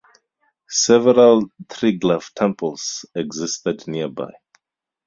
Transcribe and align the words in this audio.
Several 0.67 1.45
Triglav 1.69 2.33
temples 2.33 3.05
existed 3.13 3.85
nearby. 3.87 4.31